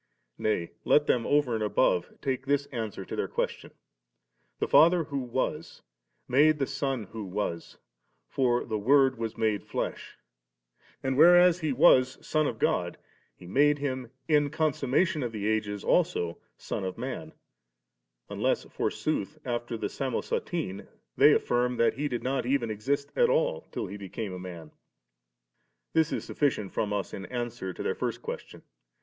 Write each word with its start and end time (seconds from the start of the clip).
Nay, 0.39 0.71
let 0.83 1.05
them 1.05 1.27
over 1.27 1.53
and 1.53 1.61
above 1.63 2.11
ti^e 2.23 2.43
this 2.43 2.65
answer 2.71 3.05
to 3.05 3.15
their 3.15 3.27
question;— 3.27 3.69
The 4.57 4.67
Father 4.67 5.03
who 5.03 5.19
was, 5.19 5.83
made 6.27 6.57
the 6.57 6.65
Son 6.65 7.03
who 7.11 7.23
was, 7.23 7.77
for 8.27 8.65
'the 8.65 8.79
Word 8.79 9.19
was 9.19 9.37
made 9.37 9.63
flesh 9.63 10.17
^;' 10.17 10.23
and, 11.03 11.17
whereas 11.17 11.59
He 11.59 11.71
was 11.71 12.17
Son 12.25 12.47
of 12.47 12.57
God, 12.57 12.97
He 13.35 13.45
made 13.45 13.77
Him 13.77 14.09
in 14.27 14.49
consummation 14.49 15.21
of 15.21 15.31
the 15.31 15.45
ages 15.47 15.83
also 15.83 16.39
Son 16.57 16.83
of 16.83 16.97
Man, 16.97 17.31
unless 18.27 18.65
forsootii, 18.65 19.37
after 19.45 19.77
the 19.77 19.85
Samosatene, 19.85 20.87
they 21.15 21.31
affirm 21.31 21.77
that 21.77 21.93
He 21.93 22.07
did 22.07 22.23
not 22.23 22.47
even 22.47 22.71
exist 22.71 23.11
at 23.15 23.29
all, 23.29 23.67
till 23.71 23.85
He 23.85 23.97
became 23.97 24.41
man. 24.41 24.69
s6. 24.69 24.73
This 25.93 26.11
is 26.11 26.25
sufficient 26.25 26.71
from 26.71 26.91
us 26.91 27.13
in 27.13 27.27
answer 27.27 27.71
to 27.71 27.83
their 27.83 27.93
first 27.93 28.23
question. 28.23 28.63